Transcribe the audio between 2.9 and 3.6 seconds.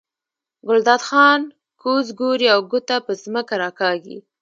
په ځمکه